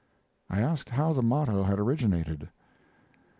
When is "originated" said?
1.77-2.49